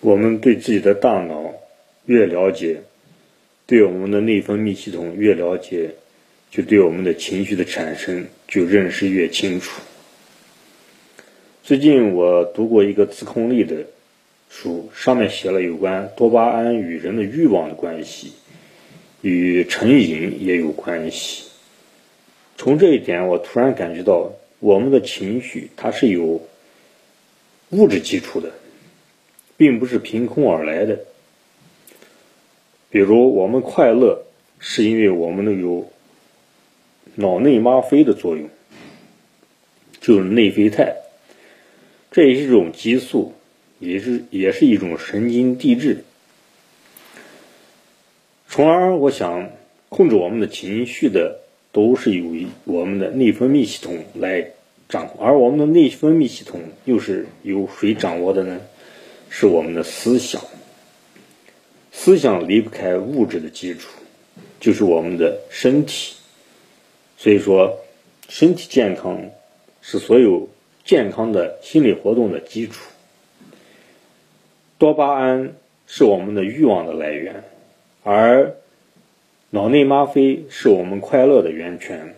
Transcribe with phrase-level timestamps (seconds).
[0.00, 1.54] 我们对自己的大脑
[2.06, 2.82] 越了解，
[3.66, 5.90] 对我们的内分泌系统越了解，
[6.50, 9.82] 就对我们的情绪的产生就认识越清楚。
[11.62, 13.84] 最近我读过一个自控力的
[14.48, 18.32] 书，上面写了有关多巴胺与人的欲望的关系，
[19.20, 21.44] 与成瘾也有关系。
[22.56, 26.42] 从这一点，我突然感觉到，我们的情绪它是有
[27.70, 28.50] 物质基础的，
[29.60, 31.00] 并不是凭空而来的。
[32.88, 34.24] 比如，我们快乐
[34.58, 35.92] 是因为我们的有
[37.16, 38.48] 脑内吗啡的作用，
[40.00, 40.96] 就是内啡肽，
[42.10, 43.34] 这也是一种激素，
[43.78, 46.04] 也是也是一种神经递质。
[48.48, 49.50] 从而，我想
[49.90, 51.40] 控制我们的情绪的。
[51.72, 54.50] 都是由我们的内分泌系统来
[54.88, 58.60] 掌控，而我们的内分泌系统又是由谁掌握的呢？
[59.30, 60.42] 是我们的思想。
[61.90, 63.88] 思想离不开物质的基础，
[64.60, 66.16] 就是我们的身体。
[67.16, 67.78] 所以说，
[68.28, 69.30] 身体健康
[69.80, 70.50] 是所有
[70.84, 72.90] 健康的心理活动的基础。
[74.76, 75.54] 多巴胺
[75.86, 77.42] 是我们的欲望的来源，
[78.02, 78.54] 而。
[79.52, 82.14] 脑内吗啡是我们快乐的源泉，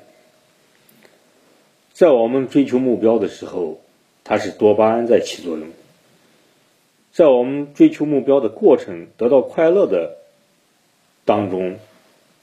[1.94, 3.80] 在我们追求目标的时候，
[4.22, 5.69] 它是多巴胺在起作用；
[7.12, 10.16] 在我们追求目标的过程得到快乐的
[11.24, 11.77] 当中，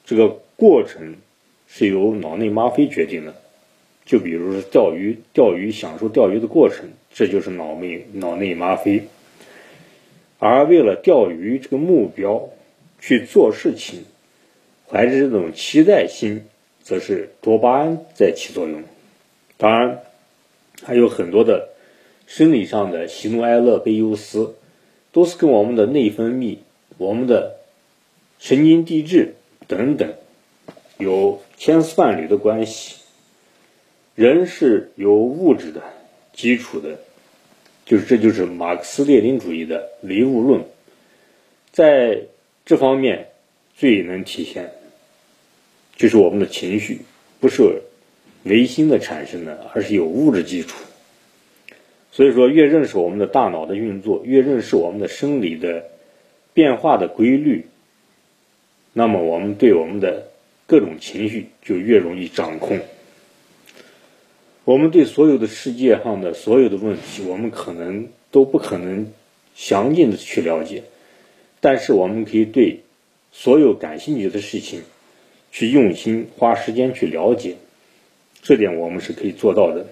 [0.05, 1.15] 这个过程
[1.67, 3.35] 是由脑内吗啡决定的。
[4.05, 9.01] 就比如说钓鱼，钓鱼享受钓鱼的过程，这就是脑内脑内吗啡；
[10.37, 12.49] 而为了钓鱼这个目标
[12.99, 14.05] 去做事情。
[14.87, 16.45] 怀着这种期待心，
[16.81, 18.83] 则是多巴胺在起作用。
[19.57, 19.99] 当然，
[20.81, 21.68] 还有很多的
[22.29, 24.53] 生理上的喜怒哀乐悲忧思，
[25.11, 26.59] 都是跟我们的内分泌、
[26.99, 27.55] 我们的
[28.37, 29.33] 神经递质
[29.67, 30.13] 等等
[30.99, 32.97] 有千丝万缕的关系。
[34.13, 35.81] 人是有物质的
[36.31, 36.99] 基础的，
[37.83, 40.65] 就是这就是马克思列宁主义的唯物论，
[41.71, 42.25] 在
[42.63, 43.29] 这方面
[43.75, 44.71] 最能体现。
[45.97, 47.01] 就是我们的情绪
[47.39, 47.81] 不是
[48.43, 50.77] 唯心的产生的，而是有物质基础。
[52.11, 55.85] 所以说，越认识我们的大脑的运作，越认识我们的生理的
[56.53, 57.65] 变化的规律，
[58.93, 60.27] 那么我们对我们的
[60.67, 62.79] 各种情绪就越容易掌控。
[64.65, 69.11] 我们对所有的世界上的所有的问题，我们可能都不可能
[69.55, 70.83] 详尽的去了解，
[71.59, 72.81] 但是我们可以对
[73.31, 74.81] 所有感兴趣的事情。
[75.51, 77.55] 去用心花时间去了解，
[78.43, 79.87] 这点我们是可以做到的，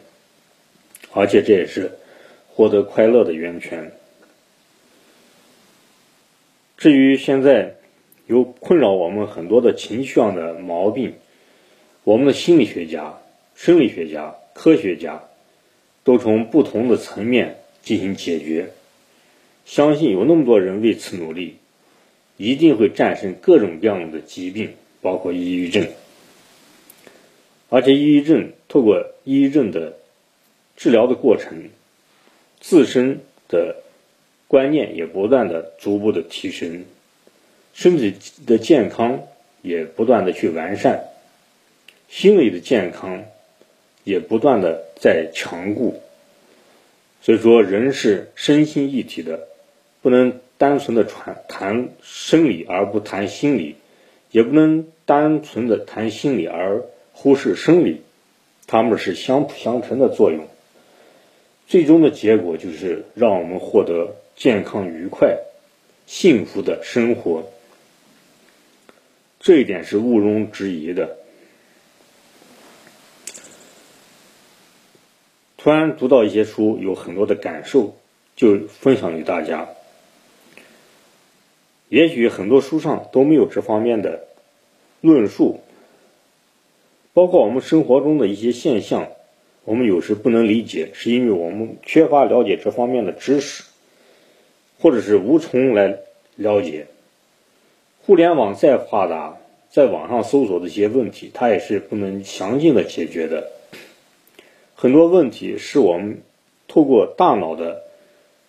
[1.11, 1.93] 而且这也是
[2.57, 3.91] 获得快乐的源泉。
[6.75, 7.75] 至于现在
[8.25, 11.13] 有困扰我们很多的情绪上的毛病，
[12.03, 13.19] 我们的心理学家、
[13.53, 15.21] 生理学家、科学家
[16.03, 18.71] 都从不同的层面进行解决。
[19.63, 21.57] 相信有那么多人为此努力，
[22.37, 24.73] 一定会战胜各种各样的疾病。
[24.99, 25.87] 包括抑郁症，
[27.69, 29.93] 而且抑郁症透过抑郁症的
[30.75, 31.69] 治疗的过程，
[32.59, 33.77] 自身的
[34.47, 36.85] 观念也不断的逐步的提升，
[37.73, 39.23] 身体的健康
[39.61, 41.05] 也不断的去完善，
[42.09, 43.25] 心理的健康
[44.03, 46.01] 也不断的在强固。
[47.21, 49.47] 所以说，人是身心一体的，
[50.01, 53.75] 不能单纯的传谈生理而不谈心理。
[54.29, 58.01] 也不能单纯的谈心理而忽视生理，
[58.67, 60.47] 他们是相辅相成的作用。
[61.67, 65.37] 最终的结果就是让我们获得健康、愉快、
[66.05, 67.43] 幸福的生活，
[69.41, 71.17] 这一点是毋庸置疑的。
[75.57, 77.97] 突然读到一些书，有很多的感受，
[78.37, 79.67] 就分享给大家。
[81.89, 84.27] 也许很多书上都没有这方面的
[85.01, 85.59] 论述，
[87.13, 89.09] 包括我们生活中的一些现象，
[89.67, 93.65] 我们有时不能理解，是因为我们缺乏了解这方面的知识，
[94.79, 95.99] 或者是无从来
[96.37, 96.87] 了解。
[98.05, 99.37] 互联网再发达，
[99.69, 103.51] 在网上搜索的一些问题，它也是不能详尽的解决的。
[104.75, 106.21] 很多问题是我们
[106.69, 107.83] 透过大脑的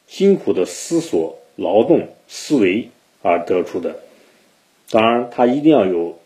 [0.07, 2.91] 辛苦的思索、劳动、思维。
[3.21, 3.99] 而得出的，
[4.91, 6.21] 当然，它一定要有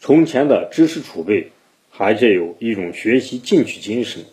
[0.00, 1.52] 从前的知识储备，
[1.96, 4.24] 还是有一种学习进取精神，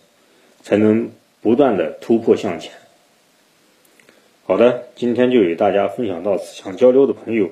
[0.64, 1.12] 才能
[1.42, 2.72] 不断的突破向前。
[4.46, 7.52] 好的，今天就与大家分享到此，想交流的朋友，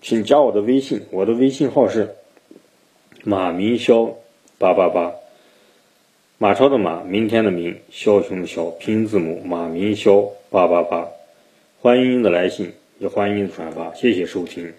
[0.00, 2.16] 请加我的微信，我的微信号是
[3.24, 4.14] 马明霄
[4.56, 5.12] 八八八，
[6.38, 11.08] 马超的马，明天的明，枭雄的枭，拼音字母马明霄八八八，
[11.82, 14.72] 欢迎您的来信，也欢迎您的转发，谢谢收听。